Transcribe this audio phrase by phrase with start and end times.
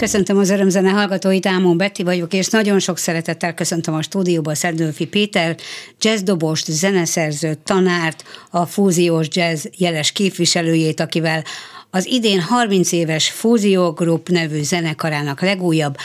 [0.00, 5.06] Köszöntöm az örömzene hallgatóit, Ámon Betty vagyok, és nagyon sok szeretettel köszöntöm a stúdióban Szednőfi
[5.06, 5.56] Péter,
[6.00, 11.44] jazzdobost, zeneszerzőt, tanárt, a fúziós jazz jeles képviselőjét, akivel
[11.90, 15.96] az idén 30 éves Fúzió Group nevű zenekarának legújabb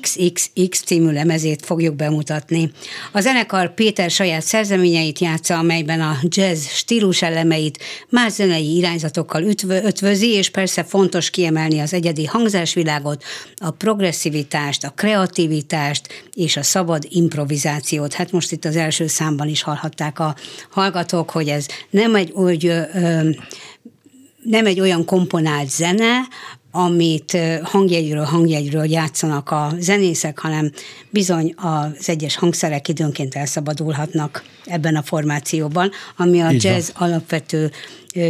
[0.00, 2.70] XXX című lemezét fogjuk bemutatni.
[3.12, 9.82] A zenekar Péter saját szerzeményeit játsza, amelyben a jazz stílus elemeit más zenei irányzatokkal ütvö,
[9.82, 13.24] ötvözi, és persze fontos kiemelni az egyedi hangzásvilágot,
[13.56, 18.14] a progresszivitást, a kreativitást és a szabad improvizációt.
[18.14, 20.36] Hát most itt az első számban is hallhatták a
[20.70, 22.72] hallgatók, hogy ez nem egy úgy
[24.42, 26.20] nem egy olyan komponált zene,
[26.74, 30.70] amit hangjegyről hangjegyről játszanak a zenészek, hanem
[31.10, 37.08] bizony az egyes hangszerek időnként elszabadulhatnak ebben a formációban, ami a Így jazz van.
[37.10, 37.70] alapvető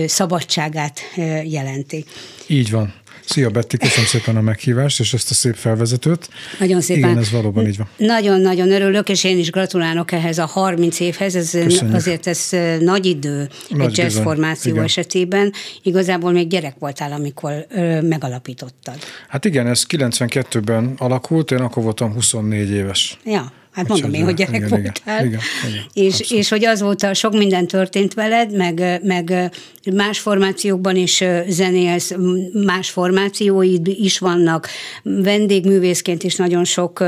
[0.07, 1.01] szabadságát
[1.45, 2.05] jelenti.
[2.47, 2.95] Így van.
[3.33, 6.29] Szia Betty, köszönöm szépen a meghívást és ezt a szép felvezetőt.
[6.59, 7.11] Nagyon szépen.
[7.11, 7.89] Igen, ez valóban így van.
[7.97, 11.37] Nagyon-nagyon örülök, és én is gratulálok ehhez a 30 évhez.
[11.37, 11.95] Ez Köszönjük.
[11.95, 12.49] azért ez
[12.81, 14.85] nagy idő nagy egy jazz formáció igen.
[14.85, 15.53] esetében.
[15.83, 18.97] Igazából még gyerek voltál, amikor ö, megalapítottad.
[19.29, 23.19] Hát igen, ez 92-ben alakult, én akkor voltam 24 éves.
[23.25, 23.53] Ja.
[23.73, 25.25] Hát mondom én, hogy gyerek igen, voltál.
[25.25, 29.53] Igen, igen, és, és hogy azóta sok minden történt veled, meg, meg
[29.93, 32.15] más formációkban is zenélsz,
[32.53, 34.69] más formációid is vannak.
[35.03, 37.05] Vendégművészként is nagyon sok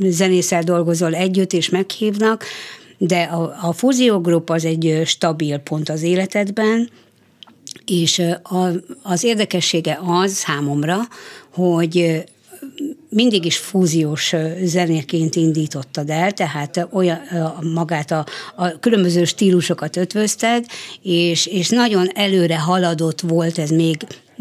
[0.00, 2.44] zenészel dolgozol együtt, és meghívnak,
[2.98, 6.90] de a, a fúziógrup az egy stabil pont az életedben,
[7.86, 8.68] és a,
[9.02, 10.98] az érdekessége az számomra,
[11.52, 12.24] hogy
[13.08, 17.20] mindig is fúziós zenéként indítottad el, tehát olyan,
[17.74, 18.26] magát a,
[18.56, 20.66] a különböző stílusokat ötvözted,
[21.02, 23.96] és, és nagyon előre haladott volt ez még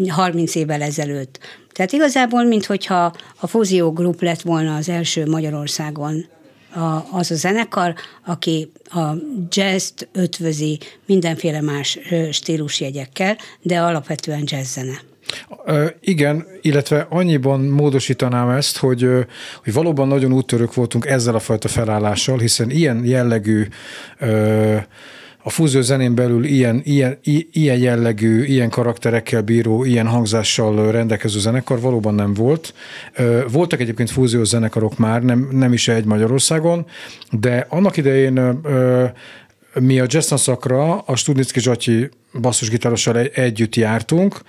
[0.07, 1.39] 30 évvel ezelőtt.
[1.71, 6.25] Tehát igazából, minthogyha a Fúzió Group lett volna az első Magyarországon
[6.73, 7.93] a, az a zenekar,
[8.25, 9.07] aki a
[9.49, 11.99] jazz ötvözi mindenféle más
[12.31, 15.01] stílusjegyekkel, de alapvetően jazz zene.
[15.99, 19.09] Igen, illetve annyiban módosítanám ezt, hogy,
[19.63, 23.67] hogy valóban nagyon úttörők voltunk ezzel a fajta felállással, hiszen ilyen jellegű
[25.47, 27.17] a fúzió zenén belül ilyen, ilyen,
[27.51, 32.73] ilyen jellegű, ilyen karakterekkel bíró, ilyen hangzással rendelkező zenekar valóban nem volt.
[33.51, 36.85] Voltak egyébként fúziós zenekarok már, nem, nem is egy Magyarországon,
[37.31, 38.61] de annak idején
[39.79, 44.41] mi a jazz szakra a Studnicki Zsatyi basszusgitárossal együtt jártunk,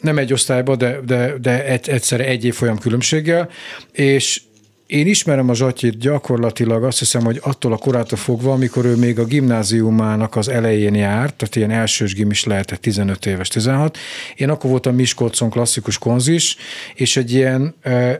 [0.00, 3.48] nem egy osztályba, de, de, de egy, egyszerre egy év folyam különbséggel,
[3.92, 4.40] és
[4.88, 9.18] én ismerem a Zsatyit gyakorlatilag azt hiszem, hogy attól a korától fogva, amikor ő még
[9.18, 13.98] a gimnáziumának az elején járt, tehát ilyen elsős gim is lehetett 15 éves, 16.
[14.36, 16.56] Én akkor voltam Miskolcon klasszikus konzis,
[16.94, 17.74] és egy ilyen,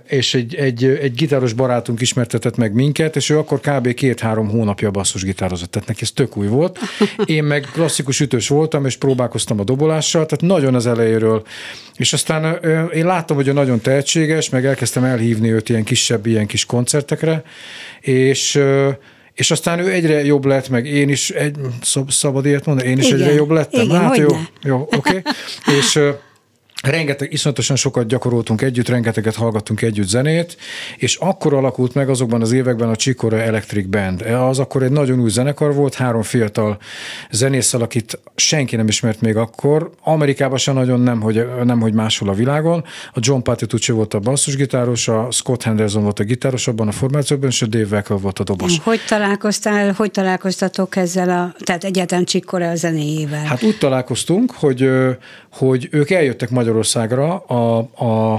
[0.08, 3.94] és egy, egy, egy gitáros barátunk ismertetett meg minket, és ő akkor kb.
[3.94, 6.78] két-három hónapja basszus gitározott, tehát neki ez tök új volt.
[7.24, 11.42] Én meg klasszikus ütős voltam, és próbálkoztam a dobolással, tehát nagyon az elejéről.
[11.96, 12.58] És aztán
[12.92, 16.66] én láttam, hogy ő nagyon tehetséges, meg elkezdtem elhívni őt ilyen kisebb, ilyen kis kis
[16.66, 17.42] koncertekre,
[18.00, 18.60] és
[19.34, 21.56] és aztán ő egyre jobb lett, meg én is, egy,
[22.08, 23.20] szabad ilyet mondani, én is Igen.
[23.20, 23.84] egyre jobb lettem.
[23.84, 24.26] Igen, hát jó,
[24.62, 24.96] jó, oké.
[24.96, 25.22] Okay.
[25.78, 26.00] és
[26.82, 30.56] rengeteg, iszonyatosan sokat gyakoroltunk együtt, rengeteget hallgattunk együtt zenét,
[30.96, 34.20] és akkor alakult meg azokban az években a Csikora Electric Band.
[34.20, 36.78] Az akkor egy nagyon új zenekar volt, három fiatal
[37.30, 39.90] zenésszel, akit senki nem ismert még akkor.
[40.02, 42.84] Amerikában sem nagyon, nem hogy, nem, hogy máshol a világon.
[43.12, 47.48] A John Patitucci volt a basszusgitáros, a Scott Henderson volt a gitáros abban a formációban,
[47.48, 48.78] és a Dave Weckl volt a dobos.
[48.78, 53.44] Hogy találkoztál, hogy találkoztatok ezzel a, tehát egyáltalán Csikora a zenéjével?
[53.44, 54.90] Hát úgy találkoztunk, hogy,
[55.52, 58.34] hogy ők eljöttek Magyarországra Magyarországra a, a,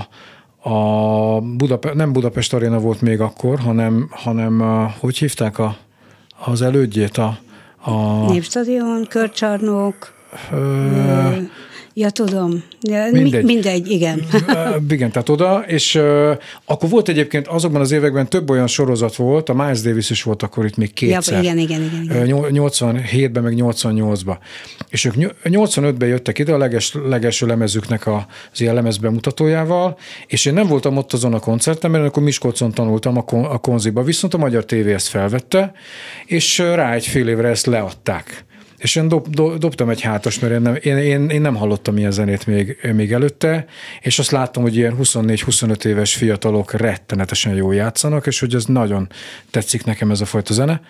[0.69, 5.77] a Budape- nem Budapest Aréna volt még akkor, hanem, hanem a, hogy hívták a,
[6.45, 7.17] az elődjét?
[7.17, 7.37] A,
[7.81, 10.13] a Népstadion, Körcsarnok,
[10.51, 11.29] ö,
[11.93, 12.63] Ja, tudom.
[13.11, 13.43] Mindegy.
[13.43, 14.25] Mindegy, igen.
[14.89, 16.31] igen, tehát oda, és uh,
[16.65, 20.43] akkor volt egyébként azokban az években több olyan sorozat volt, a Miles Davis is volt
[20.43, 21.33] akkor itt még kétszer.
[21.33, 22.25] Ja, igen, igen, igen.
[22.25, 22.51] igen.
[22.53, 24.37] 87-ben, meg 88-ban.
[24.89, 30.67] És ők 85-ben jöttek ide a leges, legelső lemezüknek az ilyen lemezbemutatójával, és én nem
[30.67, 34.37] voltam ott azon a koncerten, mert akkor Miskolcon tanultam a, kon, a konziba, viszont a
[34.37, 35.71] Magyar TV ezt felvette,
[36.25, 38.47] és rá egy fél évre ezt leadták.
[38.79, 41.97] És én dob, dob, dobtam egy hátas, mert én nem, én, én, én nem hallottam
[41.97, 43.65] ilyen zenét még, még előtte,
[44.01, 49.09] és azt láttam, hogy ilyen 24-25 éves fiatalok rettenetesen jól játszanak, és hogy ez nagyon
[49.51, 50.81] tetszik nekem ez a fajta zene.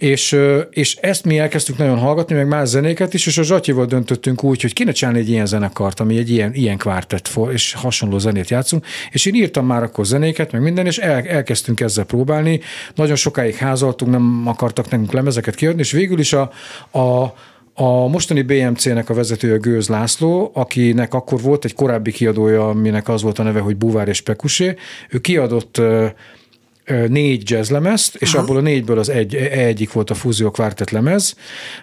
[0.00, 0.36] És,
[0.70, 4.62] és ezt mi elkezdtük nagyon hallgatni, meg más zenéket is, és a Zsatyival döntöttünk úgy,
[4.62, 8.86] hogy kéne csinálni egy ilyen zenekart, ami egy ilyen, ilyen kvártett, és hasonló zenét játszunk,
[9.10, 12.60] és én írtam már akkor zenéket, meg minden, és el, elkezdtünk ezzel próbálni.
[12.94, 16.50] Nagyon sokáig házaltunk, nem akartak nekünk lemezeket kiadni, és végül is a,
[16.98, 17.34] a
[17.74, 23.22] a mostani BMC-nek a vezetője Gőz László, akinek akkor volt egy korábbi kiadója, aminek az
[23.22, 24.74] volt a neve, hogy Buvár és Pekusé,
[25.10, 25.80] ő kiadott
[27.08, 28.42] négy jazzlemezt, és Aha.
[28.42, 31.34] abból a négyből az egy, egyik volt a Fúzió Quartet lemez.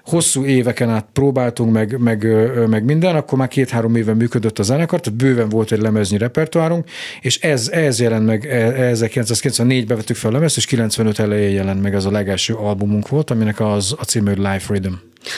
[0.04, 2.28] Hosszú éveken át próbáltunk, meg, meg,
[2.68, 6.90] meg minden, akkor már két-három éve működött a zenekar, tehát bőven volt egy lemeznyi repertoárunk,
[7.22, 11.94] és ez, ez jelent meg, 1994-ben vettük fel a lemezt, és 95 elején jelent meg
[11.94, 14.94] ez a legelső albumunk volt, aminek az a címe Life Rhythm.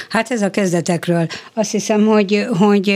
[0.09, 1.27] Hát ez a kezdetekről.
[1.53, 2.89] Azt hiszem, hogy, hogy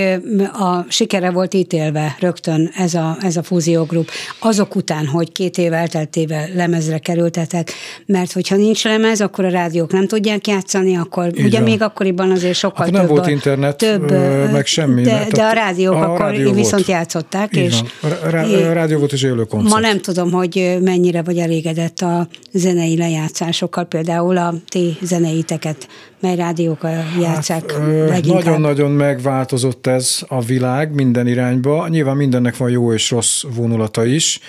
[0.53, 4.09] a sikere volt ítélve rögtön ez a, ez a fúziógrup.
[4.39, 7.71] Azok után, hogy két év elteltével lemezre kerültetek,
[8.05, 11.69] mert hogyha nincs lemez, akkor a rádiók nem tudják játszani, akkor Így ugye van.
[11.69, 12.93] még akkoriban azért sokkal több.
[12.93, 14.11] nem volt internet, több,
[14.51, 15.01] meg semmi.
[15.01, 16.87] De, de a rádiók a akkor rádió viszont volt.
[16.87, 17.55] játszották.
[17.55, 18.11] Így és van.
[18.11, 19.73] A, rá, rádió volt és élő koncert.
[19.73, 25.87] Ma nem tudom, hogy mennyire vagy elégedett a zenei lejátszásokkal, például a ti zeneiteket
[26.23, 26.87] mely rádiók
[27.19, 31.87] játszák hát, Nagyon-nagyon megváltozott ez a világ minden irányba.
[31.87, 34.39] Nyilván mindennek van jó és rossz vonulata is.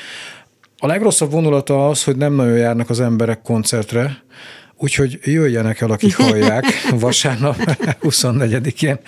[0.79, 4.23] A legrosszabb vonulata az, hogy nem nagyon járnak az emberek koncertre,
[4.77, 6.65] Úgyhogy jöjjenek el, akik hallják,
[7.01, 7.57] vasárnap
[8.03, 8.99] 24-én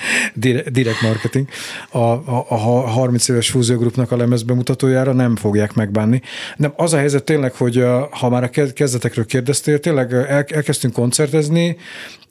[0.72, 1.48] direkt marketing
[1.90, 6.22] a, a, a 30 éves fúziógrupnak a lemez bemutatójára nem fogják megbánni.
[6.56, 10.12] Nem, az a helyzet tényleg, hogy ha már a kezdetekről kérdeztél, tényleg
[10.48, 11.76] elkezdtünk koncertezni,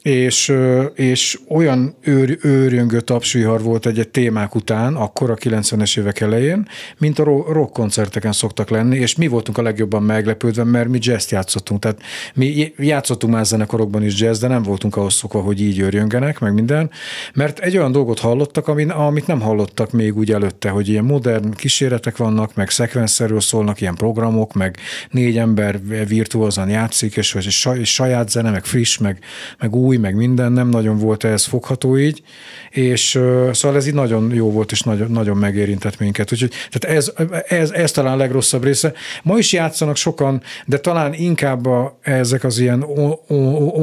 [0.05, 0.53] és,
[0.95, 6.67] és olyan őr, őrjöngő tapsvihar volt egy, egy témák után, akkor a 90-es évek elején,
[6.97, 11.31] mint a rock koncerteken szoktak lenni, és mi voltunk a legjobban meglepődve, mert mi jazz
[11.31, 11.79] játszottunk.
[11.79, 12.01] Tehát
[12.33, 16.53] mi játszottunk már zenekarokban is jazz, de nem voltunk ahhoz szokva, hogy így őrjöngenek, meg
[16.53, 16.89] minden,
[17.33, 22.17] mert egy olyan dolgot hallottak, amit nem hallottak még úgy előtte, hogy ilyen modern kísérletek
[22.17, 24.77] vannak, meg szekvenszerről szólnak ilyen programok, meg
[25.09, 27.37] négy ember virtuózan játszik, és,
[27.77, 29.19] és saját zene, meg friss, meg,
[29.59, 32.21] meg új, új, meg minden, nem nagyon volt ehhez fogható így,
[32.69, 33.19] és
[33.51, 36.31] szóval ez így nagyon jó volt, és nagyon, nagyon megérintett minket.
[36.31, 37.13] Úgyhogy tehát ez,
[37.47, 38.93] ez, ez talán a legrosszabb része.
[39.23, 43.35] Ma is játszanak sokan, de talán inkább a, ezek az ilyen o, o,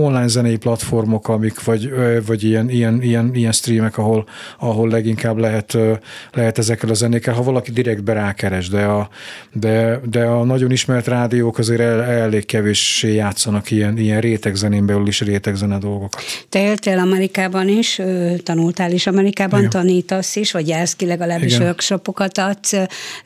[0.04, 1.92] online zenei platformok, amik, vagy,
[2.26, 4.26] vagy ilyen, ilyen, ilyen, ilyen streamek, ahol,
[4.58, 5.78] ahol leginkább lehet,
[6.32, 9.08] lehet ezekkel a zenékkel, ha valaki direktbe rákeres, de a,
[9.52, 15.06] de, de a nagyon ismert rádiók azért el, elég kevéssé játszanak ilyen, ilyen rétegzenén belül
[15.06, 16.46] is rétegzene dolgok dolgokat.
[16.48, 18.00] Te éltél Amerikában is,
[18.42, 19.70] tanultál is Amerikában, Igen.
[19.70, 21.66] tanítasz is, vagy jársz ki legalábbis Igen.
[21.66, 22.74] workshopokat adsz,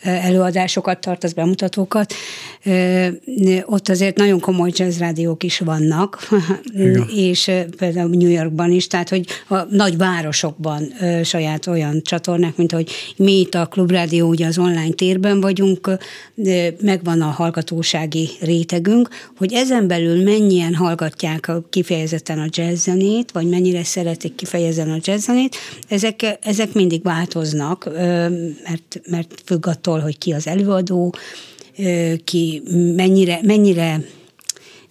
[0.02, 2.14] előadásokat tartasz, bemutatókat.
[3.64, 6.28] Ott azért nagyon komoly jazz rádiók is vannak,
[6.75, 7.09] Igen.
[7.14, 10.92] és például New Yorkban is, tehát hogy a nagy városokban
[11.25, 15.90] saját olyan csatornák, mint hogy mi itt a Klubrádió, ugye az online térben vagyunk,
[16.80, 23.84] megvan a hallgatósági rétegünk, hogy ezen belül mennyien hallgatják kifejezetten a jazz zenét, vagy mennyire
[23.84, 25.56] szeretik kifejezni a jazz zenét,
[25.88, 27.88] ezek, ezek mindig változnak,
[28.64, 31.14] mert, mert függ attól, hogy ki az előadó,
[32.25, 32.62] ki
[32.96, 34.00] mennyire, mennyire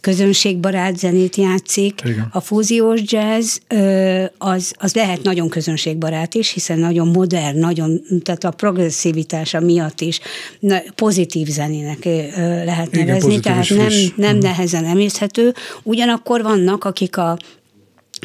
[0.06, 2.02] közönségbarát zenét játszik.
[2.04, 2.28] Igen.
[2.32, 3.58] A fúziós jazz
[4.38, 10.20] az, az lehet nagyon közönségbarát is, hiszen nagyon modern, nagyon, tehát a progresszivitása miatt is
[10.96, 12.04] pozitív zenének
[12.66, 14.46] lehet nevezni, Igen, tehát nem, nem mhm.
[14.46, 15.54] nehezen emészhető.
[15.84, 17.38] Ugyanakkor vannak, akik a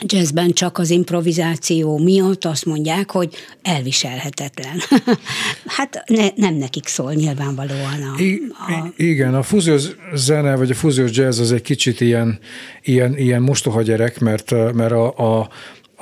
[0.07, 4.79] jazzben csak az improvizáció miatt azt mondják, hogy elviselhetetlen.
[5.77, 8.23] hát ne, nem nekik szól nyilvánvalóan a,
[8.73, 8.93] a...
[8.97, 12.39] Igen, a fúziós zene, vagy a fúziós jazz az egy kicsit ilyen,
[12.83, 15.49] ilyen, ilyen mostoha gyerek, mert, mert a, a,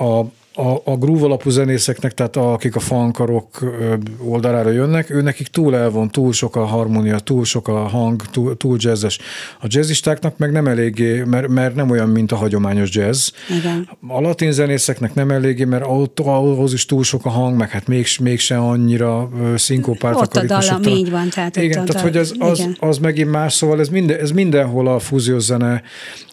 [0.03, 3.75] a a, a groove alapú zenészeknek, tehát a, akik a fankarok
[4.23, 8.57] oldalára jönnek, ő nekik túl elvon, túl sok a harmónia, túl sok a hang, túl,
[8.57, 9.19] túl jazzes.
[9.61, 13.29] A jazzistáknak meg nem eléggé, mert, mert nem olyan, mint a hagyományos jazz.
[13.59, 13.89] Igen.
[14.07, 17.87] A latin zenészeknek nem eléggé, mert ott, ahhoz is túl sok a hang, meg hát
[17.87, 20.15] még, mégse annyira szinkopált.
[20.15, 21.29] Ott a dallam, így van.
[21.29, 24.99] Tehát igen, tehát hogy az, az, az megint más, szóval ez, minden, ez mindenhol a
[24.99, 25.81] fúziós zene,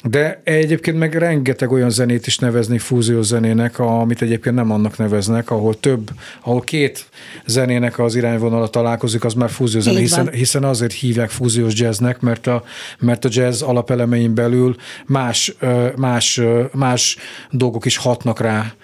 [0.03, 4.99] de egyébként meg rengeteg olyan zenét is nevezni fúziós zenének, amit amit egyébként nem annak
[4.99, 7.09] neveznek, ahol több, ahol két
[7.47, 12.65] zenének az irányvonala találkozik, az már fúziózene, hiszen, hiszen azért hívják fúziós jazznek, mert a,
[12.99, 15.55] mert a jazz alapelemein belül más,
[15.97, 16.41] más,
[16.73, 17.17] más
[17.51, 18.75] dolgok is hatnak rá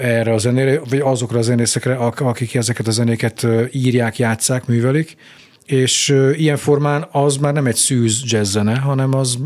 [0.00, 5.16] erre a zenére, vagy azokra a zenészekre, akik ezeket a zenéket írják, játszák, művelik,
[5.66, 9.38] és ilyen formán az már nem egy szűz jazz zene, hanem az,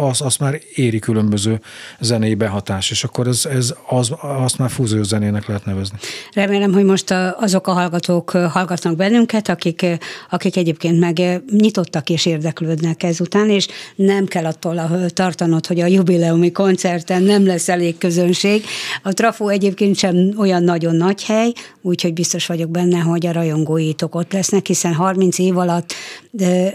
[0.00, 1.60] az, az már éri különböző
[2.00, 5.98] zenei behatás, és akkor ez, ez az, azt már fúzió zenének lehet nevezni.
[6.32, 9.86] Remélem, hogy most azok a hallgatók hallgatnak bennünket, akik,
[10.30, 16.52] akik egyébként meg nyitottak és érdeklődnek ezután, és nem kell attól tartanod, hogy a jubileumi
[16.52, 18.64] koncerten nem lesz elég közönség.
[19.02, 24.14] A Trafó egyébként sem olyan nagyon nagy hely, úgyhogy biztos vagyok benne, hogy a rajongóitok
[24.14, 25.94] ott lesznek, hiszen 30 év alatt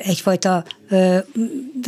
[0.04, 0.64] egyfajta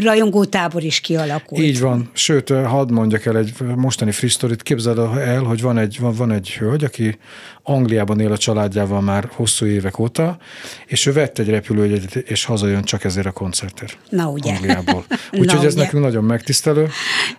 [0.04, 1.62] rajongó tábor is kialakult.
[1.62, 5.98] Így van, sőt, hadd mondjak el egy mostani free story-t, képzeld el, hogy van egy,
[6.00, 7.18] van, van egy hölgy, aki
[7.64, 10.38] Angliában él a családjával már hosszú évek óta,
[10.86, 13.98] és ő vett egy repülőjegyet, és hazajön csak ezért a koncertért.
[14.10, 14.54] Na ugye.
[14.54, 15.06] Angliából.
[15.40, 15.84] Úgyhogy ez ugye.
[15.84, 16.90] nekünk nagyon megtisztelő.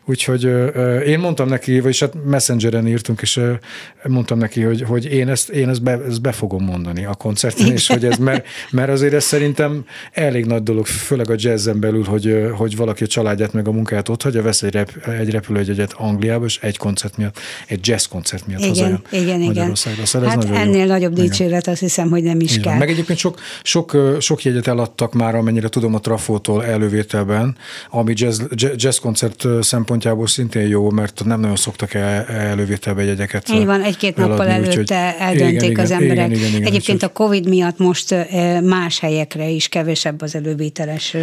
[0.04, 0.44] Úgyhogy
[1.06, 3.40] én mondtam neki, vagyis hát Messengeren írtunk, és
[4.02, 7.72] mondtam neki, hogy, hogy én ezt, én ezt, be, ezt be fogom mondani a koncerten,
[7.72, 12.04] és hogy ez, mert, mert azért ez szerintem elég nagy dolog, főleg a jazzen belül,
[12.04, 15.92] hogy, hogy valaki a családját meg a munkáját ott hagyja, vesz egy, rep, egy repülőjegyet
[15.92, 20.06] Angliába, és egy koncert miatt, egy jazz koncert miatt igen, hazajön igen, Magyarországra.
[20.06, 20.86] Szóval hát ennél jó.
[20.86, 22.62] nagyobb dicséret azt hiszem, hogy nem is igen.
[22.62, 22.78] kell.
[22.78, 27.56] Meg egyébként sok, sok, sok jegyet eladtak már, amennyire tudom a Trafótól elővételben,
[27.90, 28.42] ami jazz,
[28.76, 33.48] jazz koncert szempontjából szintén jó, mert nem nagyon szoktak el, elővételbe jegyeket.
[33.48, 36.16] Így van, egy-két nappal előtte úgy, eldöntik igen, az emberek.
[36.16, 38.14] Igen, igen, igen, Egyébként a Covid miatt most
[38.62, 41.16] más helyekre is kevesebb az elővételes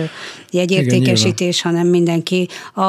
[0.51, 2.81] jegyértékesítés, igen, hanem mindenki a,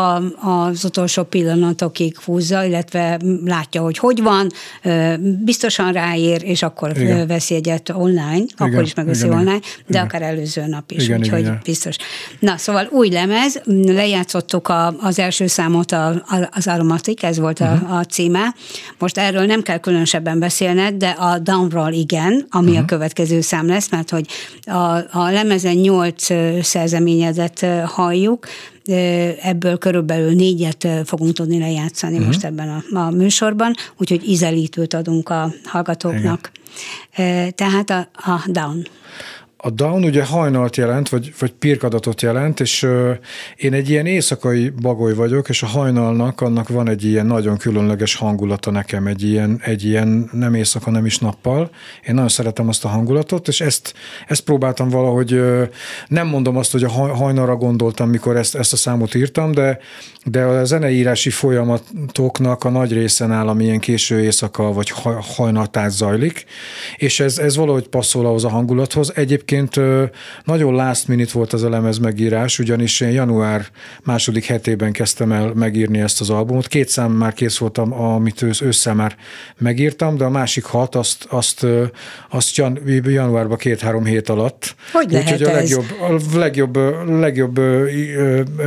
[0.49, 4.51] az utolsó pillanatokig húzza, illetve látja, hogy hogy van,
[5.45, 7.27] biztosan ráér, és akkor igen.
[7.27, 10.05] veszi egyet online, igen, akkor is megveszi igen, online, de igen.
[10.05, 11.61] akár előző nap is, igen, úgyhogy igen.
[11.65, 11.97] biztos.
[12.39, 17.61] Na, szóval új lemez, lejátszottuk a, az első számot, a, a, az Aromatic, ez volt
[17.61, 17.83] uh-huh.
[17.83, 17.93] a, mhm.
[17.93, 18.55] a címe.
[18.99, 22.83] Most erről nem kell különösebben beszélned, de a Downroll igen, ami uh-huh.
[22.83, 24.27] a következő szám lesz, mert hogy
[24.65, 26.27] a, a lemezen nyolc
[27.23, 28.47] szerzeményezet halljuk,
[29.43, 32.27] ebből körülbelül négyet fogunk tudni lejátszani uh-huh.
[32.27, 36.51] most ebben a, a műsorban, úgyhogy ízelítőt adunk a hallgatóknak.
[37.17, 37.55] Igen.
[37.55, 38.87] Tehát a, a Down.
[39.65, 43.13] A down ugye hajnalt jelent, vagy, vagy pirkadatot jelent, és ö,
[43.57, 48.15] én egy ilyen éjszakai bagoly vagyok, és a hajnalnak annak van egy ilyen nagyon különleges
[48.15, 51.71] hangulata nekem, egy ilyen, egy ilyen nem éjszaka, nem is nappal.
[52.07, 53.95] Én nagyon szeretem azt a hangulatot, és ezt,
[54.29, 55.65] ezt próbáltam valahogy, ö,
[56.09, 59.79] nem mondom azt, hogy a hajnalra gondoltam, mikor ezt, ezt a számot írtam, de,
[60.25, 64.93] de a zeneírási folyamatoknak a nagy része nálam ilyen késő éjszaka, vagy
[65.37, 66.45] hajnaltát zajlik,
[66.97, 69.13] és ez, ez valahogy passzol ahhoz a hangulathoz.
[69.15, 70.11] Egyébként Egyébként
[70.45, 73.67] nagyon last minute volt az a lemez megírás, ugyanis én január
[74.05, 76.67] második hetében kezdtem el megírni ezt az albumot.
[76.67, 79.17] Két szám már kész voltam, amit össze már
[79.59, 81.67] megírtam, de a másik hat, azt, azt,
[82.31, 84.75] azt jan, januárban két-három hét alatt.
[84.93, 87.61] Hogy lehet Úgyhogy a legjobb, a legjobb, legjobb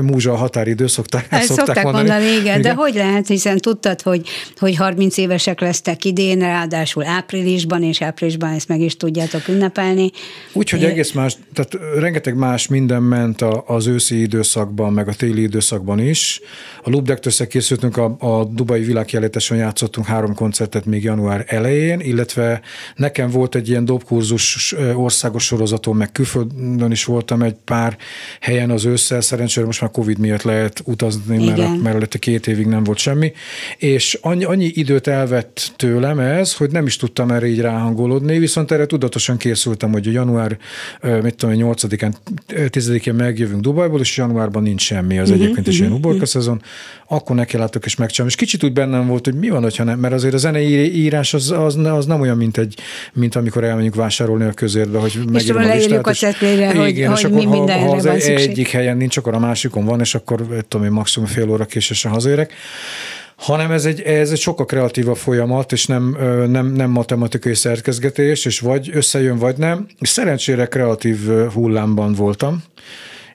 [0.01, 2.07] múzsa a határidő, szokták, Ezt szokták, szokták mondani.
[2.07, 7.05] mondani igen, igen, de hogy lehet, hiszen tudtad, hogy, hogy 30 évesek lesztek idén, ráadásul
[7.05, 10.11] áprilisban, és áprilisban ezt meg is tudjátok ünnepelni.
[10.53, 15.41] Úgyhogy Úgyhogy egész más, tehát rengeteg más minden ment az őszi időszakban, meg a téli
[15.41, 16.41] időszakban is.
[16.83, 22.61] A Lubdekt összekészültünk, a, a Dubai világjelentésen játszottunk három koncertet még január elején, illetve
[22.95, 27.97] nekem volt egy ilyen dobkurzus országos sorozatom, meg külföldön is voltam egy pár
[28.39, 31.57] helyen az ősszel, szerencsére most már Covid miatt lehet utazni, Igen.
[31.57, 33.31] mert, mert előtte két évig nem volt semmi,
[33.77, 38.71] és annyi, annyi időt elvett tőlem ez, hogy nem is tudtam erre így ráhangolódni, viszont
[38.71, 40.57] erre tudatosan készültem, hogy január
[41.21, 42.13] mit tudom, 8-án,
[42.47, 46.61] 10-én megjövünk Dubajból, és januárban nincs semmi, az uh-huh, egyébként is uh-huh, ilyen uborka szezon,
[47.07, 48.33] akkor neki látok és megcsinálom.
[48.33, 51.33] És kicsit úgy bennem volt, hogy mi van, hogyha nem, mert azért a zenei írás
[51.33, 52.77] az, az, az nem olyan, mint, egy,
[53.13, 56.07] mint amikor elmegyünk vásárolni a közérbe, hogy megírom a listát.
[56.07, 59.33] a csetlére, hogy, igen, hogy és mi akkor, ha, ha az egyik helyen nincs, akkor
[59.33, 62.53] a másikon van, és akkor tudom én maximum fél óra késősen hazérek
[63.35, 66.17] hanem ez egy, ez egy sokkal kreatívabb folyamat, és nem,
[66.49, 69.87] nem, nem matematikai szerkezgetés, és vagy összejön, vagy nem.
[69.99, 72.63] Szerencsére kreatív hullámban voltam,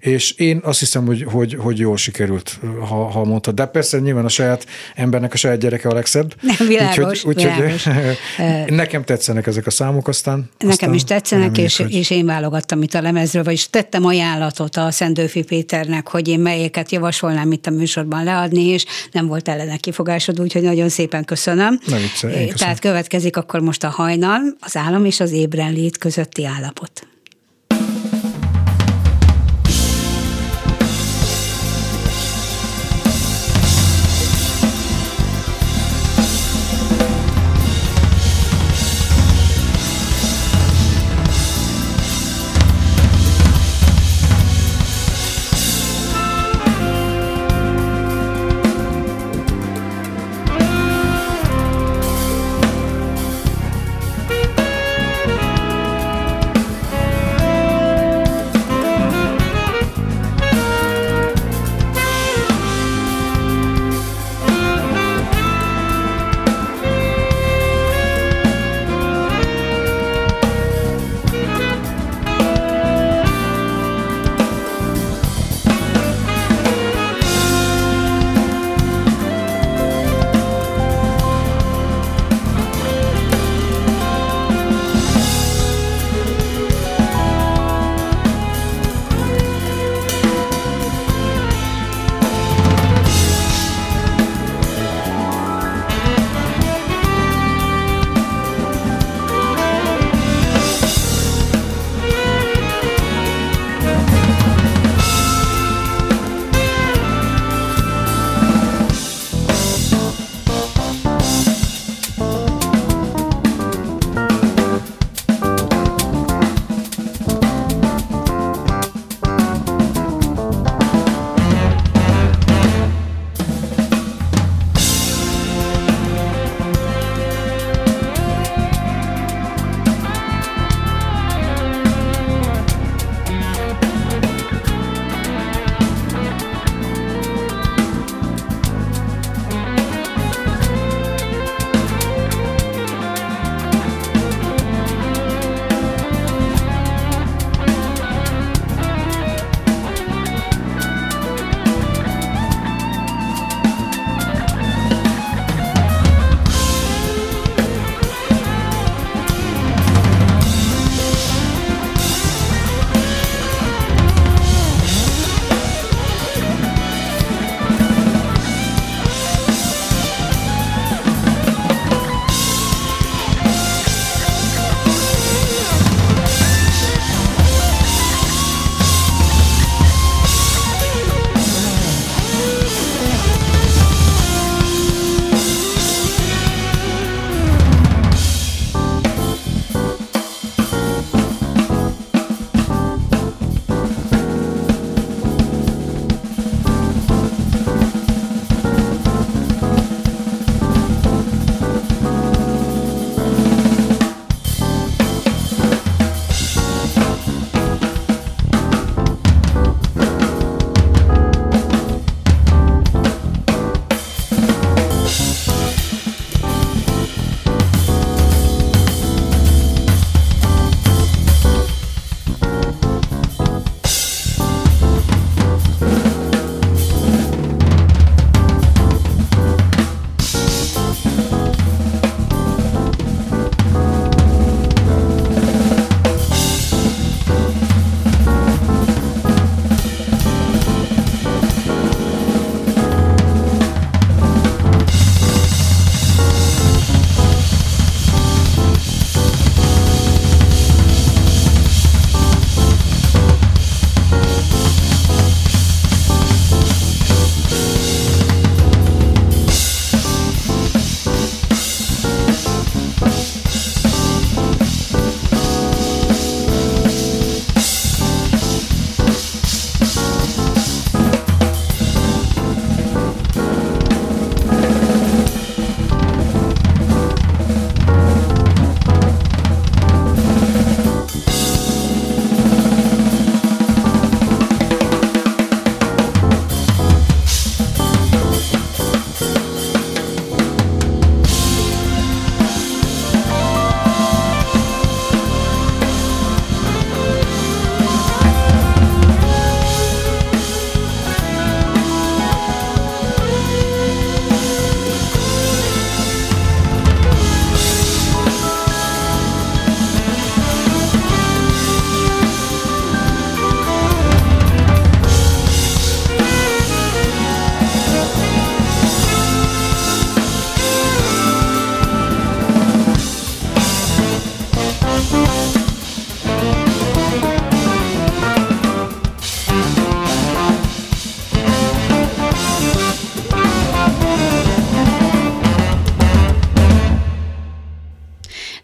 [0.00, 2.58] és én azt hiszem, hogy, hogy, hogy jól sikerült,
[2.88, 3.54] ha, ha mondtad.
[3.54, 6.34] De persze nyilván a saját embernek a saját gyereke a legszebb.
[6.40, 7.86] Nem, világos, úgyhogy, világos.
[7.86, 10.38] úgyhogy nekem tetszenek ezek a számok, aztán...
[10.38, 11.94] Nekem aztán is tetszenek, és, hogy...
[11.94, 16.92] és én válogattam itt a lemezről, vagyis tettem ajánlatot a Szendőfi Péternek, hogy én melyeket
[16.92, 21.80] javasolnám itt a műsorban leadni, és nem volt ellene kifogásod, úgyhogy nagyon szépen köszönöm.
[21.86, 27.09] Nem vicce, Tehát következik akkor most a hajnal, az állam és az ébrenlét közötti állapot.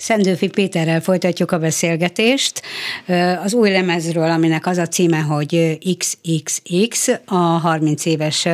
[0.06, 2.62] Szendőfi Péterrel folytatjuk a beszélgetést.
[3.42, 8.48] Az új lemezről, aminek az a címe, hogy XXX, a 30 éves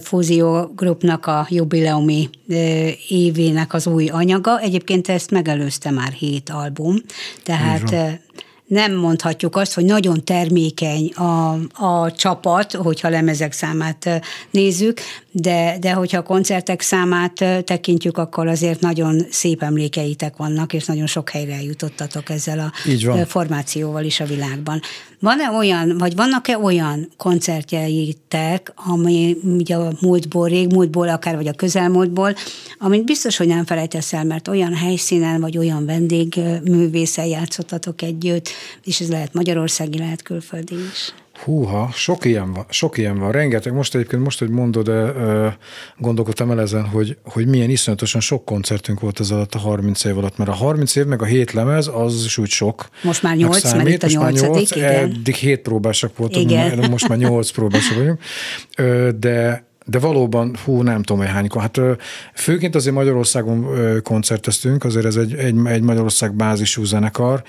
[0.00, 2.30] Fúzió Groupnak a jubileumi
[3.08, 4.60] évének az új anyaga.
[4.60, 6.96] Egyébként ezt megelőzte már hét album,
[7.42, 8.20] tehát
[8.74, 15.92] nem mondhatjuk azt, hogy nagyon termékeny a, a csapat, hogyha lemezek számát nézzük, de, de
[15.92, 17.32] hogyha koncertek számát
[17.64, 22.72] tekintjük, akkor azért nagyon szép emlékeitek vannak, és nagyon sok helyre jutottatok ezzel a
[23.26, 24.80] formációval is a világban.
[25.24, 31.52] Van-e olyan, vagy vannak-e olyan koncertjeitek, ami ugye a múltból, rég múltból, akár vagy a
[31.52, 32.34] közelmúltból,
[32.78, 38.48] amit biztos, hogy nem felejtesz el, mert olyan helyszínen, vagy olyan vendégművészel játszottatok együtt,
[38.84, 41.14] és ez lehet magyarországi, lehet külföldi is.
[41.44, 43.72] Húha, sok ilyen van, sok ilyen van, rengeteg.
[43.72, 45.12] Most egyébként, most, hogy mondod, de
[45.98, 50.18] gondolkodtam el ezen, hogy, hogy milyen iszonyatosan sok koncertünk volt ez alatt a 30 év
[50.18, 52.88] alatt, mert a 30 év meg a 7 lemez, az is úgy sok.
[53.02, 54.92] Most már 8, számít, mert itt a 8, 8 igen.
[54.92, 56.90] Eddig 7 próbásak voltunk, igen.
[56.90, 58.20] most már 8 próbásak vagyunk.
[59.18, 61.60] De de valóban, hú, nem tudom, hogy hánykor.
[61.60, 61.80] Hát
[62.34, 63.66] főként azért Magyarországon
[64.02, 67.42] koncerteztünk, azért ez egy, egy, egy Magyarország bázisú zenekar,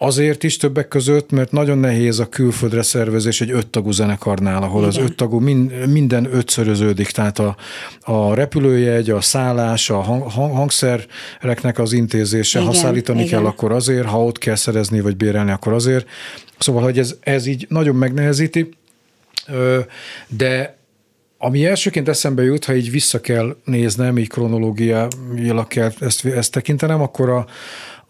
[0.00, 4.88] Azért is többek között, mert nagyon nehéz a külföldre szervezés egy öttagú zenekarnál, ahol Igen.
[4.88, 7.56] az öttagú mind, minden ötszöröződik, tehát a,
[8.00, 13.30] a repülőjegy, a szállás, a hang, hangszereknek az intézése, Igen, ha szállítani Igen.
[13.30, 16.06] kell, akkor azért, ha ott kell szerezni vagy bérelni, akkor azért.
[16.58, 18.68] Szóval, hogy ez, ez így nagyon megnehezíti,
[20.28, 20.76] de
[21.38, 27.00] ami elsőként eszembe jut, ha így vissza kell néznem, így kronológiailag kell ezt, ezt tekintenem,
[27.00, 27.46] akkor a,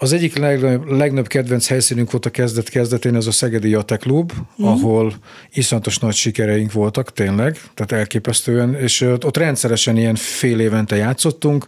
[0.00, 4.64] az egyik legnagyobb, legnagyobb kedvenc helyszínünk volt a kezdet-kezdetén, ez a Szegedi Jate Klub, mm.
[4.64, 5.14] ahol
[5.52, 11.66] iszonyatos nagy sikereink voltak, tényleg, tehát elképesztően, és ott rendszeresen ilyen fél évente játszottunk,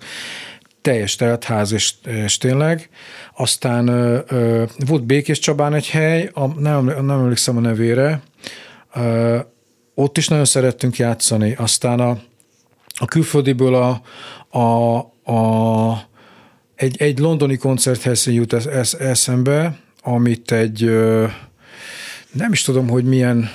[0.80, 2.88] teljes teltház, és, és tényleg.
[3.36, 8.22] Aztán ö, ö, volt Békés Csabán egy hely, a, nem, nem emlékszem a nevére,
[8.94, 9.38] ö,
[9.94, 11.54] ott is nagyon szerettünk játszani.
[11.58, 12.18] Aztán a,
[12.94, 14.02] a külföldiből a,
[14.58, 14.98] a,
[15.32, 16.09] a
[16.80, 20.84] egy, egy londoni koncerthelyszín jut esz, eszembe, amit egy,
[22.32, 23.50] nem is tudom, hogy milyen,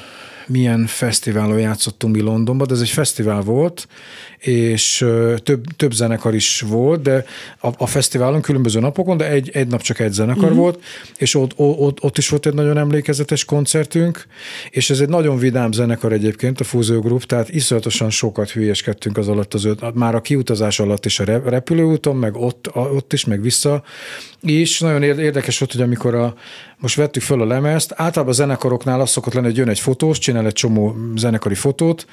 [0.48, 3.88] milyen fesztiválon játszottunk mi Londonban, de ez egy fesztivál volt,
[4.40, 5.06] és
[5.44, 7.26] több, több zenekar is volt, de
[7.60, 10.58] a, a fesztiválon különböző napokon, de egy, egy nap csak egy zenekar uh-huh.
[10.58, 10.84] volt,
[11.18, 14.26] és ott, ott, ott is volt egy nagyon emlékezetes koncertünk,
[14.70, 19.28] és ez egy nagyon vidám zenekar egyébként, a Fúzió Group, tehát iszonyatosan sokat hülyeskedtünk az
[19.28, 23.42] alatt az öt, már a kiutazás alatt is a repülőúton, meg ott, ott is, meg
[23.42, 23.84] vissza,
[24.42, 26.34] és nagyon érdekes volt, hogy amikor a,
[26.78, 30.18] most vettük föl a lemezt, általában a zenekaroknál az szokott lenni, hogy jön egy fotós,
[30.18, 32.06] csinál egy csomó zenekari fotót,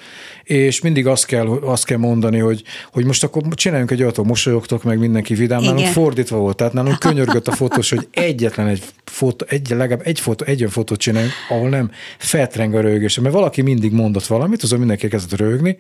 [0.45, 4.83] és mindig azt kell, azt kell mondani, hogy, hogy most akkor csináljunk egy olyat, mosolyogtok
[4.83, 5.63] meg, mindenki vidám.
[5.63, 10.21] Nálunk fordítva volt, tehát nálunk könyörgött a fotós, hogy egyetlen egy fotó, egy, legalább egy,
[10.21, 14.63] fotó, egy olyan fotót csináljunk, ahol nem feltreng a rögés, mert valaki mindig mondott valamit,
[14.63, 15.77] azon mindenki kezdett rögni,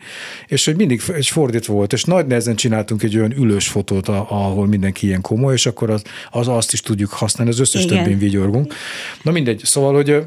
[0.46, 4.66] és hogy mindig és fordítva volt, és nagy nehezen csináltunk egy olyan ülős fotót, ahol
[4.66, 8.02] mindenki ilyen komoly, és akkor az, az azt is tudjuk használni, az összes Igen.
[8.02, 8.74] többén vigyorgunk.
[9.22, 10.22] Na mindegy, szóval, hogy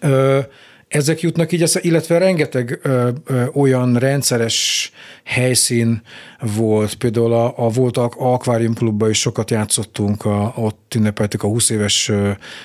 [0.00, 0.38] ö,
[0.88, 4.90] ezek jutnak így, illetve rengeteg ö, ö, olyan rendszeres
[5.24, 6.02] helyszín
[6.56, 11.70] volt, például a, a volt Aquarium Klubban is sokat játszottunk, a, ott ünnepeltük a 20
[11.70, 12.12] éves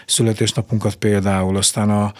[0.05, 2.13] születésnapunkat például, aztán a,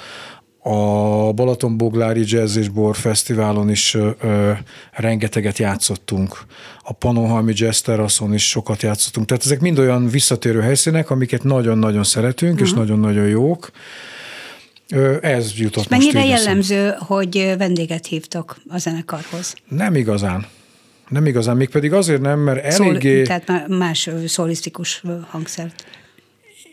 [0.70, 4.52] a Balatonboglári Jazz és Bor Fesztiválon is ö, ö,
[4.92, 6.38] rengeteget játszottunk.
[6.84, 9.28] A Panohalmi Jazz Terraszon is sokat játszottunk.
[9.28, 12.68] Tehát ezek mind olyan visszatérő helyszínek, amiket nagyon-nagyon szeretünk, uh-huh.
[12.68, 12.82] és mhm.
[12.82, 13.72] nagyon-nagyon jók.
[15.22, 19.54] Ez jutott és most Mennyire jellemző, hogy vendéget hívtok a zenekarhoz?
[19.70, 20.48] Nem igazán.
[21.10, 23.24] Nem igazán, még pedig azért nem, mert eléggé...
[23.24, 25.86] Szól, tehát más szolisztikus hangszert.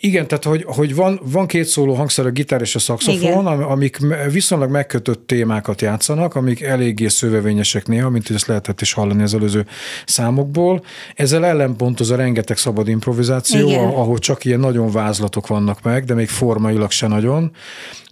[0.02, 3.62] Igen, tehát hogy, hogy van, van két szóló hangszer, a gitár és a szaxofon, Igen.
[3.62, 3.98] amik
[4.30, 9.34] viszonylag megkötött témákat játszanak, amik eléggé szövevényesek néha, mint hogy ezt lehetett is hallani az
[9.34, 9.66] előző
[10.06, 10.84] számokból.
[11.14, 13.84] Ezzel ellenpontoz a rengeteg szabad improvizáció, Igen.
[13.84, 17.52] ahol csak ilyen nagyon vázlatok vannak meg, de még formailag se nagyon,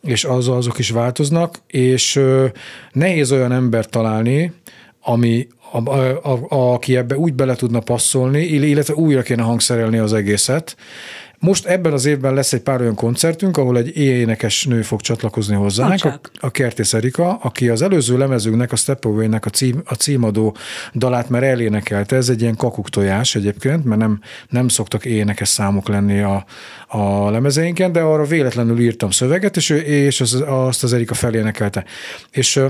[0.02, 2.20] és az, azok is változnak, és
[2.92, 4.52] nehéz olyan embert találni,
[5.00, 10.12] ami, a, a, a, aki ebbe úgy bele tudna passzolni, illetve újra kéne hangszerelni az
[10.12, 10.76] egészet,
[11.40, 15.54] most ebben az évben lesz egy pár olyan koncertünk, ahol egy énekes nő fog csatlakozni
[15.54, 19.94] hozzánk, a, a Kertész Erika, aki az előző lemezünknek, a Step Away-nek a, cím, a
[19.94, 20.56] címadó
[20.94, 22.16] dalát már elénekelte.
[22.16, 26.44] Ez egy ilyen kakuktojás egyébként, mert nem, nem szoktak énekes számok lenni a,
[26.88, 31.84] a lemezeinken, de arra véletlenül írtam szöveget, és, és az, azt az Erika felénekelte.
[32.30, 32.60] És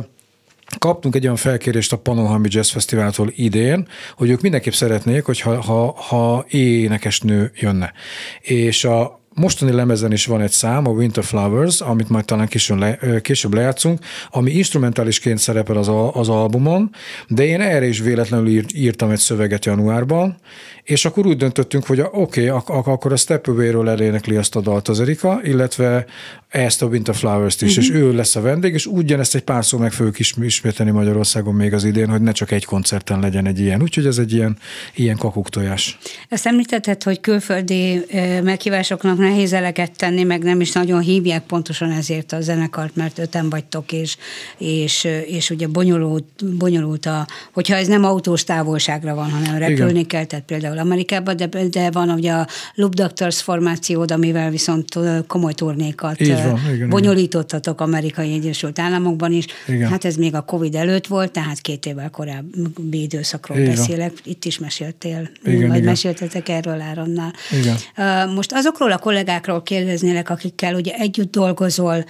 [0.78, 5.62] kaptunk egy olyan felkérést a Panohami Jazz Fesztiváltól idén, hogy ők mindenképp szeretnék, hogy ha,
[5.62, 7.92] ha, ha énekesnő jönne.
[8.40, 12.78] És a, mostani lemezen is van egy szám, a Winter Flowers, amit majd talán később,
[12.78, 13.98] le, később lejátszunk,
[14.30, 16.90] ami instrumentálisként szerepel az, az albumon,
[17.28, 20.36] de én erre is véletlenül ír, írtam egy szöveget januárban,
[20.82, 24.60] és akkor úgy döntöttünk, hogy oké, okay, ak- akkor a Step Away-ről elénekli azt a
[24.60, 26.04] dalt az Erika, illetve
[26.48, 27.84] ezt a Winter Flowers-t is, uh-huh.
[27.84, 31.74] és ő lesz a vendég, és ugyanezt egy pár szó meg fogjuk ismételni Magyarországon még
[31.74, 33.82] az idén, hogy ne csak egy koncerten legyen egy ilyen.
[33.82, 34.58] Úgyhogy ez egy ilyen,
[34.94, 35.98] ilyen kakuktojás.
[36.28, 38.04] Ezt említetted, hogy külföldi
[38.42, 43.50] meghívásoknak nehéz eleget tenni, meg nem is nagyon hívják pontosan ezért a zenekart, mert öten
[43.50, 44.16] vagytok, és,
[44.58, 50.06] és, és ugye bonyolult, bonyolult a, hogyha ez nem autós távolságra van, hanem repülni Igen.
[50.06, 55.52] kell, tehát például Amerikában, de, de van ugye a Loop Doctors formációd, amivel viszont komoly
[55.52, 57.92] turnékat van, igen, bonyolítottatok igen.
[57.92, 59.46] Amerikai Egyesült Államokban is.
[59.66, 59.88] Igen.
[59.88, 63.74] Hát ez még a Covid előtt volt, tehát két évvel korábbi időszakról igen.
[63.74, 64.12] beszélek.
[64.24, 65.88] Itt is meséltél, igen, vagy igen.
[65.88, 67.32] meséltetek erről Áronnál.
[67.60, 68.28] Igen.
[68.34, 72.04] Most azokról a kollégákról kérdeznélek, akikkel ugye együtt dolgozol,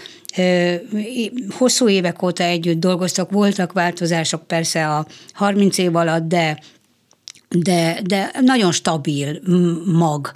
[1.50, 6.58] hosszú évek óta együtt dolgoztak, voltak változások persze a 30 év alatt, de
[7.50, 9.40] de, de nagyon stabil
[9.84, 10.32] mag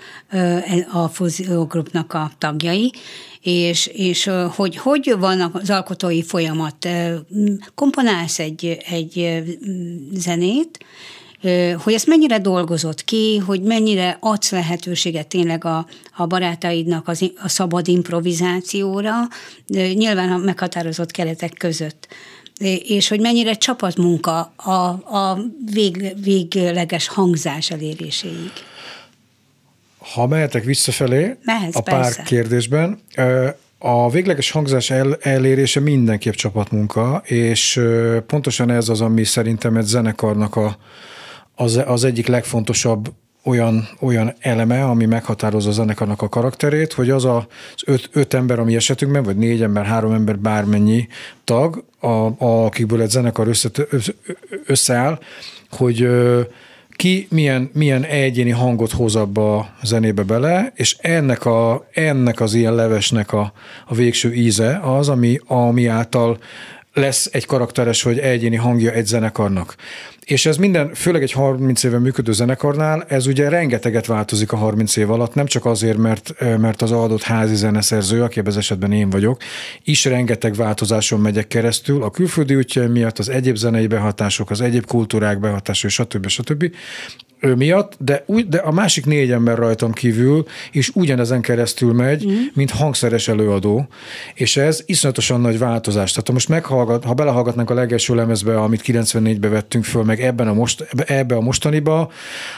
[0.93, 2.93] a fúziógrupnak a tagjai,
[3.41, 6.89] és, és hogy hogy van az alkotói folyamat.
[7.75, 9.43] Komponálsz egy, egy
[10.13, 10.79] zenét,
[11.77, 17.49] hogy ezt mennyire dolgozott ki, hogy mennyire adsz lehetőséget tényleg a, a barátaidnak az, a
[17.49, 19.13] szabad improvizációra,
[19.95, 22.09] nyilván a meghatározott keretek között
[22.85, 24.71] és hogy mennyire csapatmunka a,
[25.17, 25.39] a
[25.73, 28.53] vég, végleges hangzás eléréséig.
[30.15, 32.23] Ha mehetek visszafelé Mehetsz, a pár persze.
[32.23, 32.99] kérdésben,
[33.79, 37.81] a végleges hangzás el, elérése mindenképp csapatmunka, és
[38.27, 40.77] pontosan ez az, ami szerintem egy zenekarnak a,
[41.55, 43.13] az, az egyik legfontosabb
[43.45, 48.35] olyan, olyan eleme, ami meghatározza a zenekarnak a karakterét, hogy az a, az öt, öt
[48.35, 51.09] ember, ami esetünkben, vagy négy ember, három ember, bármennyi
[51.45, 53.71] tag, a, a, akikből egy zenekar össze,
[54.67, 55.19] összeáll,
[55.71, 56.09] hogy
[56.97, 62.55] ki milyen, milyen egyéni hangot hoz abba a zenébe bele, és ennek, a, ennek az
[62.55, 63.53] ilyen levesnek a,
[63.87, 66.39] a végső íze az, ami, ami által
[66.93, 69.75] lesz egy karakteres vagy egyéni hangja egy zenekarnak.
[70.25, 74.97] És ez minden, főleg egy 30 éve működő zenekarnál, ez ugye rengeteget változik a 30
[74.97, 79.11] év alatt, nem csak azért, mert, mert az adott házi zeneszerző, aki az esetben én
[79.11, 79.43] vagyok,
[79.85, 84.87] is rengeteg változáson megyek keresztül, a külföldi útja miatt, az egyéb zenei behatások, az egyéb
[84.87, 86.29] kultúrák behatásai, stb.
[86.29, 86.71] stb
[87.43, 92.27] ő miatt, de, úgy, de a másik négy ember rajtam kívül is ugyanezen keresztül megy,
[92.27, 92.35] mm.
[92.55, 93.89] mint hangszeres előadó,
[94.35, 96.11] és ez iszonyatosan nagy változás.
[96.11, 100.49] Tehát ha most meghallgat, ha belehallgatnánk a legelső lemezbe, amit 94-be vettünk föl, meg ebben
[100.49, 102.11] a most, ebbe a mostaniba,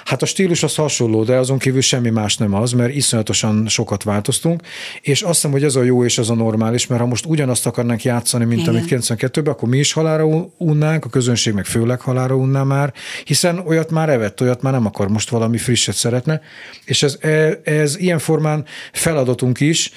[0.04, 4.02] hát a stílus az hasonló, de azon kívül semmi más nem az, mert iszonyatosan sokat
[4.02, 4.62] változtunk,
[5.00, 7.66] és azt hiszem, hogy ez a jó és ez a normális, mert ha most ugyanazt
[7.66, 8.74] akarnánk játszani, mint Igen.
[8.74, 10.26] amit 92-ben, akkor mi is halára
[10.58, 12.92] unnánk, a közönség meg főleg halára unná már,
[13.24, 16.40] hiszen olyat már evett, olyat már nem akar most valami frisset szeretne,
[16.84, 19.92] és ez, e, ez ilyen formán feladatunk is,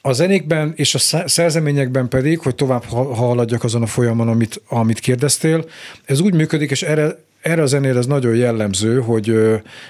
[0.00, 5.64] a zenékben és a szerzeményekben pedig, hogy tovább haladjak azon a folyamon, amit, amit kérdeztél,
[6.04, 9.34] ez úgy működik, és erre, erre a zenére ez nagyon jellemző, hogy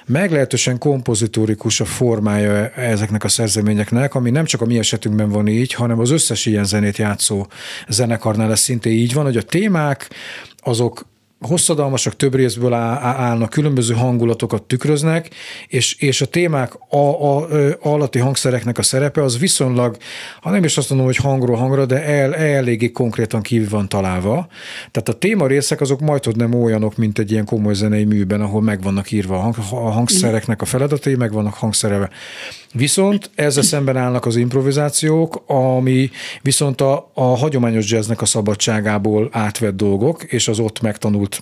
[0.06, 5.72] meglehetősen kompozitórikus a formája ezeknek a szerzeményeknek, ami nem csak a mi esetünkben van így,
[5.72, 7.46] hanem az összes ilyen zenét játszó
[7.88, 10.10] zenekarnál ez szinte így van, hogy a témák
[10.56, 11.06] azok
[11.41, 15.30] hosszadalmasak, több részből állnak, különböző hangulatokat tükröznek,
[15.68, 19.97] és, és a témák a, a, a, alatti hangszereknek a szerepe az viszonylag,
[20.41, 24.47] ha nem is azt mondom, hogy hangról hangra, de el, eléggé konkrétan kívül van találva.
[24.91, 28.41] Tehát a téma részek azok majd hogy nem olyanok, mint egy ilyen komoly zenei műben,
[28.41, 32.11] ahol meg vannak írva a, hang, a hangszereknek a feladatai, meg vannak hangszereve.
[32.72, 36.11] Viszont ezzel szemben állnak az improvizációk, ami
[36.43, 41.36] viszont a, a hagyományos jazznek a szabadságából átvett dolgok, és az ott megtanult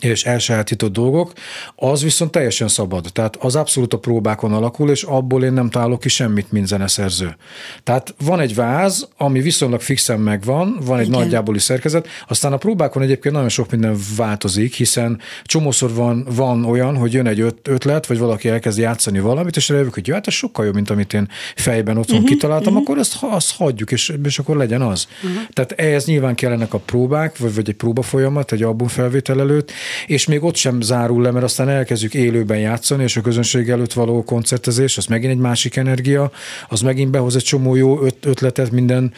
[0.00, 1.32] és elsajátított dolgok,
[1.76, 3.06] az viszont teljesen szabad.
[3.12, 7.36] Tehát az abszolút a próbákon alakul, és abból én nem találok ki semmit, mint zeneszerző.
[7.82, 11.20] Tehát van egy váz, ami viszonylag fixen megvan, van egy Igen.
[11.20, 16.96] nagyjáboli szerkezet, aztán a próbákon egyébként nagyon sok minden változik, hiszen csomószor van, van olyan,
[16.96, 20.32] hogy jön egy ötlet, vagy valaki elkezd játszani valamit, és rájövök, hogy jó, hát ez
[20.32, 22.88] sokkal jobb, mint amit én fejben otthon uh-huh, kitaláltam, uh-huh.
[22.88, 25.06] akkor ezt, azt hagyjuk, és, és akkor legyen az.
[25.22, 25.40] Uh-huh.
[25.52, 29.72] Tehát ehhez nyilván kellenek a próbák, vagy, vagy egy próbafolyamat, egy album felvétel előtt,
[30.06, 33.92] és még ott sem zárul le, mert aztán elkezdjük élőben játszani, és a közönség előtt
[33.92, 36.30] való koncertezés, az megint egy másik energia,
[36.68, 39.12] az megint behoz egy csomó jó ötletet minden,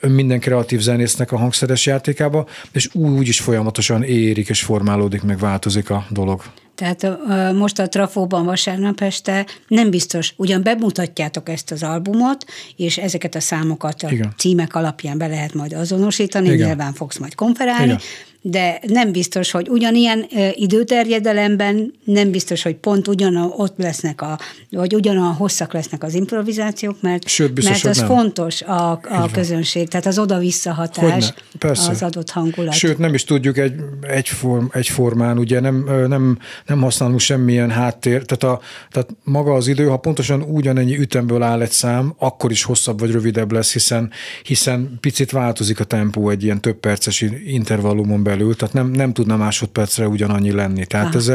[0.00, 5.90] minden kreatív zenésznek a hangszeres játékába, és úgy is folyamatosan érik és formálódik, meg változik
[5.90, 6.42] a dolog.
[6.74, 7.06] Tehát
[7.54, 12.44] most a Trafóban vasárnap este nem biztos, ugyan bemutatjátok ezt az albumot,
[12.76, 14.32] és ezeket a számokat a Igen.
[14.36, 16.66] címek alapján be lehet majd azonosítani, Igen.
[16.66, 18.00] nyilván fogsz majd konferálni, Igen
[18.44, 24.38] de nem biztos, hogy ugyanilyen időterjedelemben, nem biztos, hogy pont ugyan ott lesznek, a,
[24.70, 28.06] vagy ugyanolyan hosszak lesznek az improvizációk, mert, Sőt, biztos, mert az nem.
[28.06, 32.72] fontos a, a közönség, tehát az oda-vissza hatás, az adott hangulat.
[32.72, 38.56] Sőt, nem is tudjuk egy, egyform, egyformán, ugye nem, nem, nem használunk semmilyen háttér, tehát,
[38.56, 43.00] a, tehát maga az idő, ha pontosan ugyanennyi ütemből áll egy szám, akkor is hosszabb
[43.00, 44.10] vagy rövidebb lesz, hiszen,
[44.42, 49.12] hiszen picit változik a tempó egy ilyen több perces intervallumon belül belül, tehát nem, nem
[49.12, 50.86] tudna másodpercre ugyanannyi lenni.
[50.86, 51.32] Tehát ez,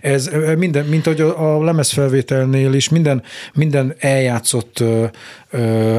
[0.00, 3.22] ez minden, mint ahogy a, a lemezfelvételnél is, minden,
[3.54, 5.04] minden eljátszott ö,
[5.50, 5.96] ö,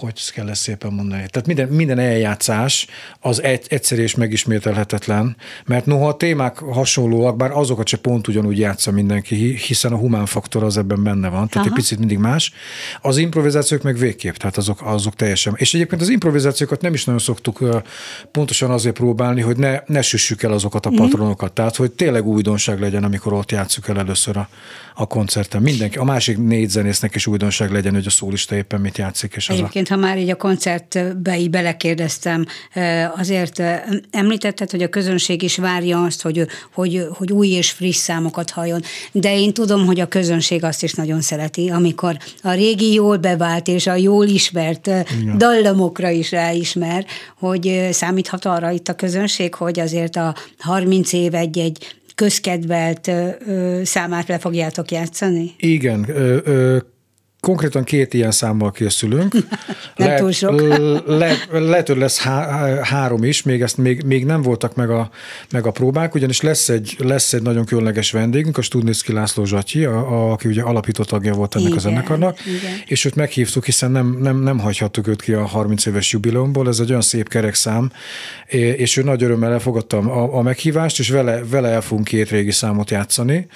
[0.00, 1.26] hogy kell ezt szépen mondani.
[1.30, 2.86] Tehát minden, minden eljátszás
[3.20, 8.58] az egy, egyszerű és megismételhetetlen, mert noha a témák hasonlóak, bár azokat se pont ugyanúgy
[8.58, 11.66] játsza mindenki, hiszen a humán faktor az ebben benne van, tehát Aha.
[11.66, 12.52] egy picit mindig más.
[13.00, 15.54] Az improvizációk meg végképp, tehát azok, azok teljesen.
[15.56, 17.64] És egyébként az improvizációkat nem is nagyon szoktuk
[18.30, 20.98] pontosan azért próbálni, hogy ne, ne süssük el azokat a mhm.
[20.98, 24.48] patronokat, tehát hogy tényleg újdonság legyen, amikor ott játsszuk el először a,
[24.94, 25.62] a koncerten.
[25.62, 29.34] Mindenki, a másik négy zenésznek is újdonság legyen, hogy a szólista éppen mit játszik.
[29.34, 29.88] És Egyébként.
[29.90, 32.46] Ha már így a koncertbe így belekérdeztem,
[33.16, 33.62] azért
[34.10, 38.80] említetted, hogy a közönség is várja azt, hogy, hogy, hogy új és friss számokat halljon,
[39.12, 43.68] de én tudom, hogy a közönség azt is nagyon szereti, amikor a régi jól bevált
[43.68, 45.38] és a jól ismert Igen.
[45.38, 47.06] dallamokra is ráismer,
[47.38, 53.80] hogy számíthat arra itt a közönség, hogy azért a 30 év egy-egy közkedvelt ö, ö,
[53.84, 55.54] számát le fogjátok játszani?
[55.56, 56.78] Igen, ö, ö,
[57.40, 59.32] Konkrétan két ilyen számmal készülünk.
[59.42, 59.42] nem
[59.96, 60.60] lehet, túl sok.
[61.06, 65.10] le, lehet, hogy lesz há, három is, még, ezt még, még nem voltak meg a,
[65.50, 69.84] meg a próbák, ugyanis lesz egy, lesz egy nagyon különleges vendégünk, a Studnicki László Zsatyi,
[69.84, 72.72] a, a, aki ugye alapító tagja volt ennek igen, a zenekarnak, igen.
[72.86, 76.78] és őt meghívtuk, hiszen nem, nem, nem hagyhattuk őt ki a 30 éves jubileumból, ez
[76.78, 77.92] egy olyan szép kerek szám,
[78.76, 82.50] és ő nagy örömmel elfogadta a, a meghívást, és vele, vele el fogunk két régi
[82.50, 83.48] számot játszani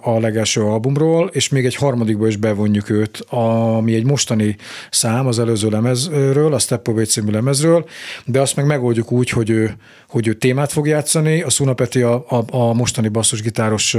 [0.00, 4.56] a legelső albumról, és még egy harmadikba is bevonjuk őt, ami egy mostani
[4.90, 7.88] szám az előző lemezről, a Step Away című lemezről,
[8.24, 9.76] de azt meg megoldjuk úgy, hogy ő,
[10.08, 13.96] hogy ő témát fog játszani, a Sunapeti a, a, a mostani basszusgitáros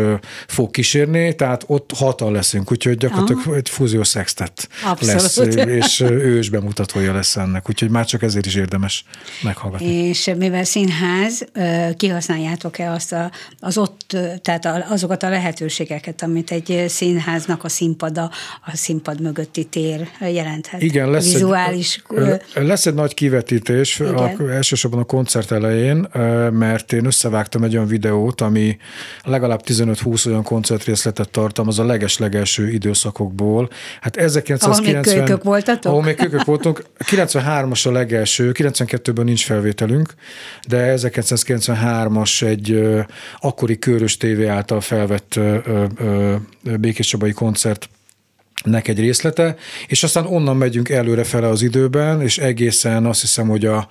[0.48, 3.56] fog kísérni, tehát ott hatan leszünk, úgyhogy gyakorlatilag Aha.
[3.56, 5.38] egy fúziós szextet lesz,
[5.82, 9.06] és ő is bemutatója lesz ennek, úgyhogy már csak ezért is érdemes
[9.44, 9.88] meghallgatni.
[9.88, 11.46] És mivel színház,
[11.98, 15.30] kihasználjátok-e azt a, az ott, tehát azokat a
[15.60, 18.32] lehetőségeket, amit egy színháznak a színpada,
[18.66, 20.82] a színpad mögötti tér jelenthet?
[20.82, 22.02] Igen, lesz, Vizuális,
[22.54, 26.08] egy, lesz egy nagy kivetítés, a, elsősorban a koncert elején,
[26.52, 28.78] mert én összevágtam egy olyan videót, ami
[29.24, 33.70] legalább 15-20 olyan koncertrészletet tartalmaz a leges-legelső időszakokból.
[34.02, 34.72] Hát 1990...
[34.72, 35.92] Ahol még kölykök voltatok?
[35.92, 36.84] Ahol még kölykök voltunk.
[37.04, 40.14] 93-as a legelső, 92-ben nincs felvételünk,
[40.68, 42.88] de 1993-as egy
[43.40, 45.40] akkori körös tévé által felvett
[46.80, 47.90] Békés Csabai koncert
[48.64, 49.56] nek egy részlete,
[49.88, 53.88] és aztán onnan megyünk előre fele az időben, és egészen azt hiszem, hogy a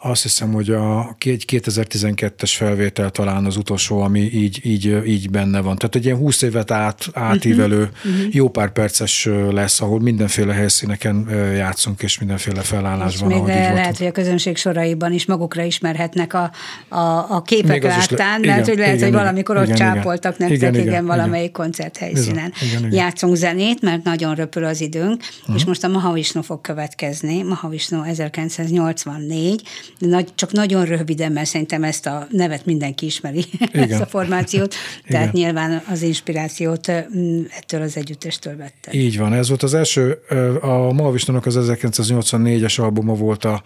[0.00, 5.60] azt hiszem, hogy a, egy 2012-es felvétel talán az utolsó, ami így, így, így benne
[5.60, 5.76] van.
[5.76, 8.34] Tehát egy ilyen 20 évet át, átívelő, uh-huh.
[8.34, 13.30] jó pár perces lesz, ahol mindenféle helyszíneken játszunk, és mindenféle felállásban.
[13.30, 13.96] És még lehet, voltunk.
[13.96, 16.50] hogy a közönség soraiban is magukra ismerhetnek a,
[16.88, 20.34] a, a képek láttán, le, mert hogy lehet, igen, hogy valamikor igen, ott igen, csápoltak
[20.34, 21.62] igen, nektek, igen, igen, valamelyik igen.
[21.62, 22.52] koncerthelyszínen.
[22.62, 25.56] Igen, igen, Játszunk zenét, mert nagyon röpül az időnk, uh-huh.
[25.56, 27.42] és most a Mahavisnu fog következni.
[27.42, 29.62] Mahavisnu 1984,
[29.98, 33.82] nagy, csak nagyon röviden, mert szerintem ezt a nevet mindenki ismeri, Igen.
[33.90, 34.74] ezt a formációt,
[35.08, 35.44] tehát Igen.
[35.44, 38.92] nyilván az inspirációt mm, ettől az együttestől vette.
[38.92, 40.18] Így van, ez volt az első,
[40.60, 43.62] a Malvistónak az 1984-es albuma volt a,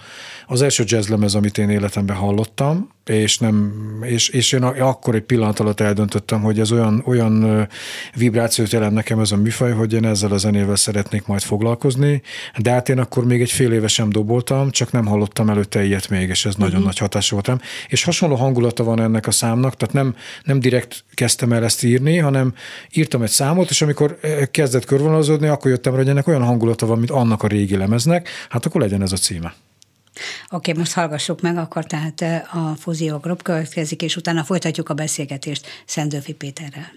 [0.47, 3.73] az első jazzlemez, amit én életemben hallottam, és, nem,
[4.03, 7.69] és, és én akkor egy pillanat alatt eldöntöttem, hogy ez olyan, olyan
[8.17, 12.23] vibrációt jelent nekem ez a műfaj, hogy én ezzel a zenével szeretnék majd foglalkozni,
[12.59, 16.09] de hát én akkor még egy fél éve sem doboltam, csak nem hallottam előtte ilyet
[16.09, 16.65] még, és ez uh-huh.
[16.65, 16.87] nagyon mhm.
[16.87, 17.61] nagy hatás voltam.
[17.89, 22.19] És hasonló hangulata van ennek a számnak, tehát nem, nem direkt kezdtem el ezt írni,
[22.19, 22.55] hanem
[22.93, 24.19] írtam egy számot, és amikor
[24.51, 28.29] kezdett körvonalazódni, akkor jöttem rá, hogy ennek olyan hangulata van, mint annak a régi lemeznek,
[28.49, 29.55] hát akkor legyen ez a címe.
[30.51, 35.67] Oké, most hallgassuk meg, akkor tehát a Fúzió Group következik, és utána folytatjuk a beszélgetést
[35.87, 36.93] Szendőfi Péterrel.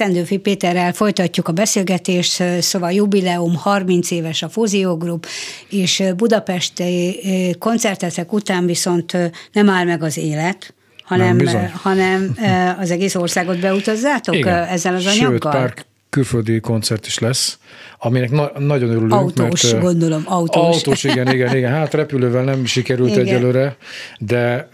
[0.00, 5.26] Szendőfi Péterrel folytatjuk a beszélgetést, szóval jubileum 30 éves a Fúzió Group,
[5.68, 7.20] és budapesti
[7.58, 9.16] koncertetek után viszont
[9.52, 10.74] nem áll meg az élet,
[11.04, 12.36] hanem, nem, hanem
[12.82, 14.64] az egész országot beutazzátok Igen.
[14.64, 15.30] ezzel az anyaggal?
[15.30, 15.74] Sőt, pár
[16.10, 17.58] külföldi koncert is lesz,
[17.98, 19.12] aminek na- nagyon örülünk.
[19.12, 20.76] Autós, mert, gondolom, autós.
[20.76, 21.72] Autós, igen, igen, igen.
[21.72, 23.26] Hát repülővel nem sikerült igen.
[23.26, 23.76] egyelőre,
[24.18, 24.68] de,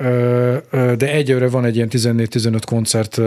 [0.70, 3.20] de egyelőre van egy ilyen 14-15 koncert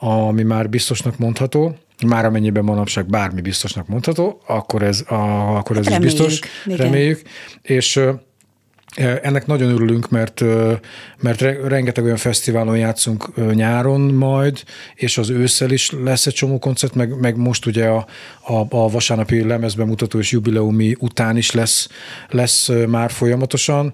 [0.00, 1.76] ami már biztosnak mondható,
[2.06, 7.22] már amennyiben manapság bármi biztosnak mondható, akkor ez, a, akkor ez hát is biztos, reméljük.
[7.62, 8.00] És
[8.96, 10.44] ennek nagyon örülünk, mert,
[11.18, 14.62] mert rengeteg olyan fesztiválon játszunk nyáron majd,
[14.94, 18.06] és az ősszel is lesz egy csomó koncert, meg, meg most ugye a,
[18.40, 21.88] a, a vasárnapi lemezbemutató és jubileumi után is lesz,
[22.28, 23.92] lesz már folyamatosan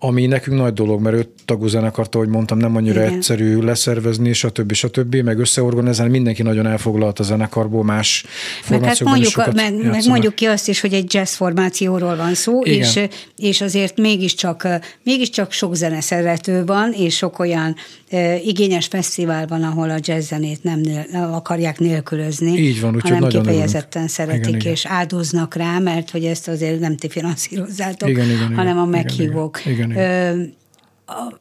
[0.00, 3.12] ami nekünk nagy dolog, mert öt tagú zenekart, ahogy mondtam, nem annyira Igen.
[3.12, 4.72] egyszerű leszervezni, stb.
[4.72, 5.14] stb.
[5.14, 8.24] meg összeorganizálni, mindenki nagyon elfoglalt a zenekarból, más
[8.68, 12.60] meg hát mondjuk, meg, meg mondjuk ki azt is, hogy egy jazz formációról van szó,
[12.60, 13.00] és,
[13.36, 14.47] és azért mégiscsak,
[15.02, 17.74] mégiscsak sok zeneszerető van, és sok olyan
[18.44, 20.80] igényes fesztivál van, ahol a jazz zenét nem,
[21.12, 24.10] nem akarják nélkülözni, Így van, hanem nagyon kifejezetten örülünk.
[24.10, 24.96] szeretik, igen, és igen.
[24.96, 29.60] áldoznak rá, mert hogy ezt azért nem ti finanszírozzátok, igen, igen, hanem a meghívók.
[29.64, 30.56] Igen, igen igen,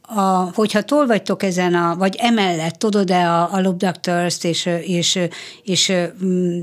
[0.02, 5.20] a, hogyha túl vagytok ezen, a, vagy emellett tudod-e a, a Loop Doctors-t és, és,
[5.64, 5.94] és
[6.24, 6.60] mm,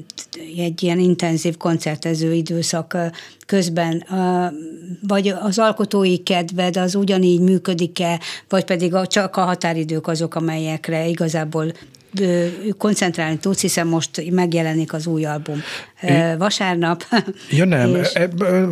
[0.57, 2.96] egy ilyen intenzív koncertező időszak
[3.46, 4.05] közben,
[5.09, 11.07] vagy az alkotói kedved az ugyanígy működik-e, vagy pedig a, csak a határidők azok, amelyekre
[11.07, 11.72] igazából
[12.78, 15.62] koncentrálni tudsz, hiszen most megjelenik az új album
[16.38, 17.04] vasárnap.
[17.50, 18.12] Ja nem, és...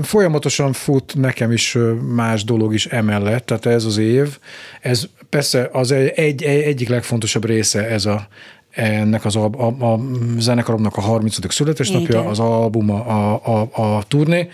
[0.02, 1.78] folyamatosan fut nekem is
[2.14, 4.38] más dolog is emellett, tehát ez az év,
[4.80, 8.28] ez persze az egy, egy, egyik legfontosabb része ez a
[8.72, 10.00] ennek az a, a, a
[10.38, 11.52] zenekaromnak a 30.
[11.52, 12.30] születésnapja, Igen.
[12.30, 14.48] az album, a, a, a, a turné,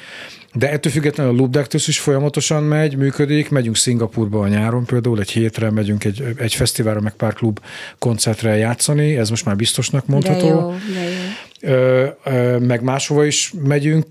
[0.53, 5.21] de ettől függetlenül a Loop Dectus is folyamatosan megy, működik, megyünk Szingapurba a nyáron például,
[5.21, 7.61] egy hétre megyünk egy, egy fesztiválra, meg pár klub
[7.99, 10.47] koncertre játszani, ez most már biztosnak mondható.
[10.47, 11.19] De jó, de jó
[12.61, 14.07] meg máshova is megyünk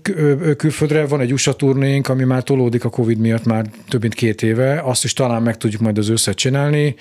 [0.56, 1.06] külföldre.
[1.06, 4.80] Van egy USA turnénk, ami már tolódik a Covid miatt már több mint két éve.
[4.84, 6.94] Azt is talán meg tudjuk majd az összet csinálni.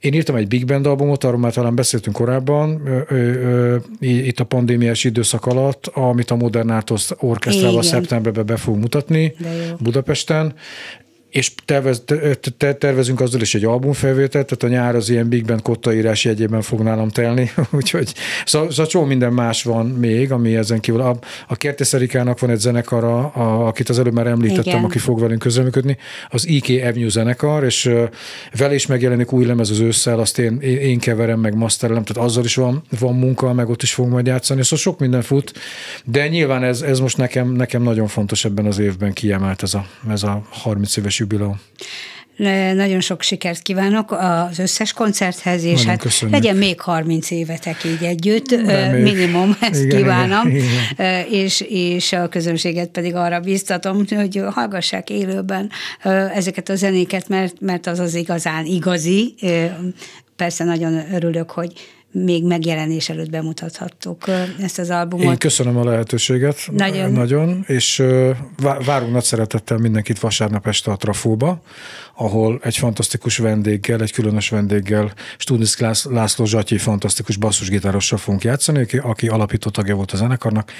[0.00, 2.82] Én írtam egy Big Band albumot, arról már talán beszéltünk korábban,
[4.00, 9.34] itt a pandémiás időszak alatt, amit a Modern Artos Orchestrával szeptemberben be fogunk mutatni
[9.78, 10.54] Budapesten
[11.32, 12.04] és tervez,
[12.78, 16.80] tervezünk azzal is egy albumfelvételt, tehát a nyár az ilyen Big Band kottaírás jegyében fog
[16.80, 18.14] nálam telni, úgyhogy
[18.44, 21.00] szóval, szóval csomó minden más van még, ami ezen kívül.
[21.00, 21.18] A,
[21.48, 24.84] a Kertész Erikának van egy zenekara, a, akit az előbb már említettem, Igen.
[24.84, 25.96] aki fog velünk közreműködni,
[26.28, 27.90] az IK Avenue zenekar, és
[28.56, 32.44] vele is megjelenik új lemez az ősszel, azt én, én keverem, meg masterelem, tehát azzal
[32.44, 35.52] is van, van munka, meg ott is fog majd játszani, szóval sok minden fut,
[36.04, 39.86] de nyilván ez, ez most nekem, nekem nagyon fontos ebben az évben kiemelt ez a,
[40.10, 41.60] ez a 30 éves jubileum.
[42.74, 46.38] Nagyon sok sikert kívánok az összes koncerthez, és Nagyon hát köszönjük.
[46.38, 49.12] legyen még 30 évetek így együtt, Reméljük.
[49.12, 51.26] minimum, ezt igen, kívánom, igen, igen.
[51.30, 55.70] És, és a közönséget pedig arra biztatom, hogy hallgassák élőben
[56.34, 59.34] ezeket a zenéket, mert, mert az az igazán igazi.
[60.36, 61.72] Persze nagyon örülök, hogy
[62.12, 64.24] még megjelenés előtt bemutathattuk
[64.62, 65.24] ezt az albumot.
[65.24, 66.68] Én köszönöm a lehetőséget.
[66.72, 67.12] Nagyon.
[67.12, 68.02] Nagyon, és
[68.84, 71.62] várunk nagy szeretettel mindenkit vasárnap este a Trafóba,
[72.14, 78.98] ahol egy fantasztikus vendéggel, egy különös vendéggel, Studnic László Zsatyi fantasztikus basszusgitárossal fogunk játszani, aki,
[78.98, 80.72] aki alapító tagja volt a zenekarnak,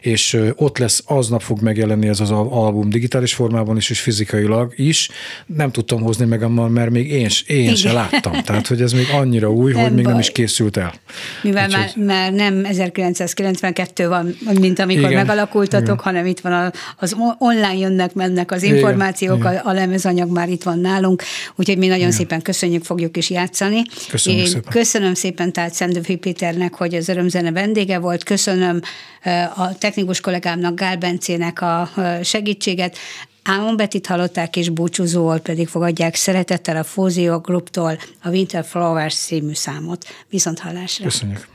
[0.00, 5.10] és ott lesz, aznap fog megjelenni ez az album digitális formában is, és fizikailag is.
[5.46, 8.32] Nem tudtam hozni meg, mert még én, én se láttam.
[8.42, 10.12] Tehát, hogy ez még annyira új, nem hogy még baj.
[10.12, 10.94] nem is készült el.
[11.42, 12.04] Mivel Úgyhogy...
[12.04, 15.26] már, már nem 1992 van, mint amikor Igen.
[15.26, 15.98] megalakultatok, Igen.
[15.98, 19.56] hanem itt van a, az online jönnek, mennek az információk, Igen.
[19.56, 21.22] A, a lemezanyag már itt van nálunk,
[21.56, 22.12] úgyhogy mi nagyon Igen.
[22.12, 23.82] szépen köszönjük, fogjuk is játszani.
[24.08, 24.72] Köszönöm Én szépen.
[24.72, 28.80] Köszönöm szépen tehát Szendőfi Péternek, hogy az örömzene vendége volt, köszönöm
[29.54, 31.90] a technikus kollégámnak, Gál Bencének a
[32.22, 32.96] segítséget,
[33.42, 39.54] Ámon Betit hallották, és búcsúzóval pedig fogadják szeretettel a Fózió Grouptól a Winter Flowers című
[39.54, 40.06] számot.
[40.28, 41.04] Viszont hallásra.
[41.04, 41.48] Köszönjük.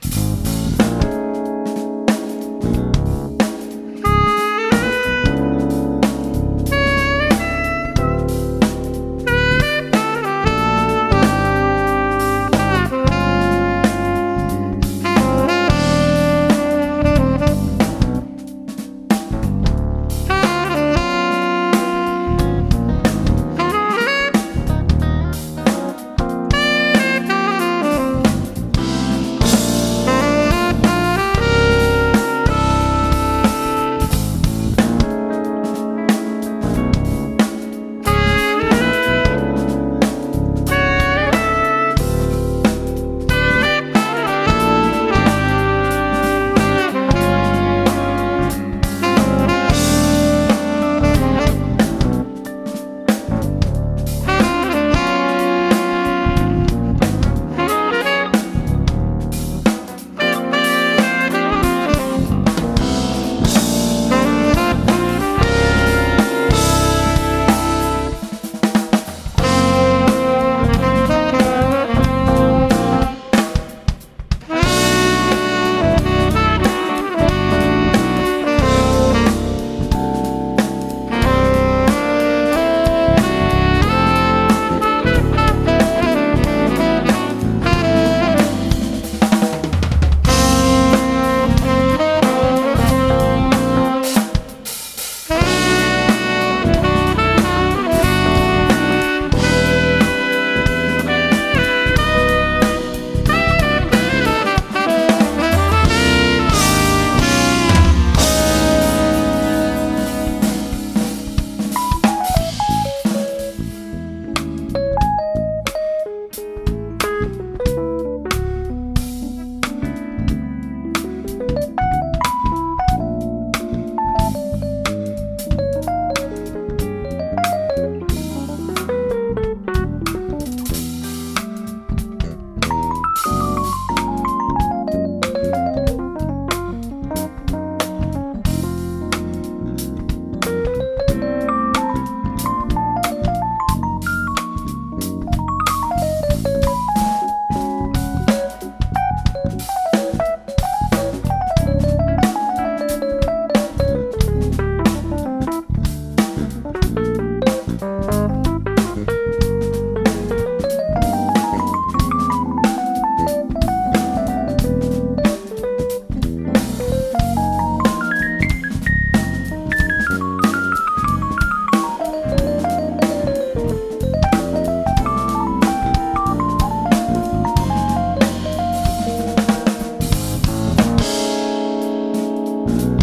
[182.65, 183.02] Bye.